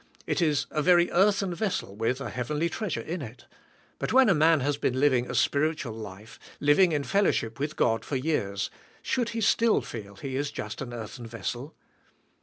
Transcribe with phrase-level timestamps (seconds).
[0.25, 3.45] It is a very earthen vessel with a heavenly treasure in it.
[3.99, 8.03] But when a man has been living a spiritual life, living in fellowship with God
[8.03, 8.71] for years,
[9.03, 11.75] should he still feel he is just an earthen vessel?